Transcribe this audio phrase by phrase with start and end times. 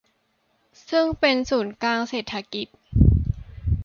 [0.89, 2.67] ซึ่งเป็นศูนย์กลางเศรษฐกิจ